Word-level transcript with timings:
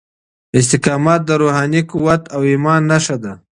استقامت 0.59 1.19
د 1.25 1.29
روحاني 1.41 1.81
قوت 1.91 2.21
او 2.35 2.41
ايمان 2.51 2.81
نښه 2.91 3.17
ده. 3.23 3.33